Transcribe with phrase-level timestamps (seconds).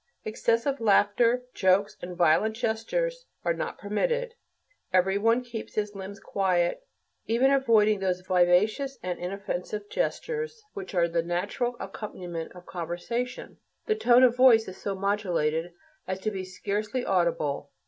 [0.25, 4.33] Excessive laughter, jokes, and violent gestures are not permitted.
[4.91, 6.81] Every one keeps his limbs quiet,
[7.27, 13.93] even avoiding those vivacious and inoffensive gestures which are the natural accompaniment of conversation; the
[13.93, 15.71] tone of voice is so modulated
[16.07, 17.69] as to be scarcely audible.